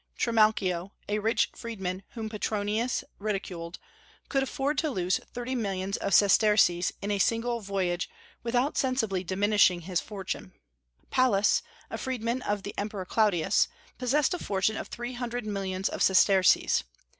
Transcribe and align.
Trimalchio, 0.17 0.93
a 1.07 1.19
rich 1.19 1.51
freedman 1.55 2.01
whom 2.13 2.27
Petronius 2.27 3.03
ridiculed, 3.19 3.77
could 4.29 4.41
afford 4.41 4.79
to 4.79 4.89
lose 4.89 5.19
thirty 5.31 5.53
millions 5.53 5.95
of 5.97 6.15
sesterces 6.15 6.91
in 7.03 7.11
a 7.11 7.19
single 7.19 7.59
voyage 7.61 8.09
without 8.41 8.79
sensibly 8.79 9.23
diminishing 9.23 9.81
his 9.81 10.01
fortune. 10.01 10.53
Pallas, 11.11 11.61
a 11.91 11.99
freedman 11.99 12.41
of 12.41 12.63
the 12.63 12.73
Emperor 12.79 13.05
Claudius, 13.05 13.67
possessed 13.99 14.33
a 14.33 14.39
fortune 14.39 14.75
of 14.75 14.87
three 14.87 15.13
hundred 15.13 15.45
millions 15.45 15.87
of 15.87 16.01
sesterces. 16.01 16.83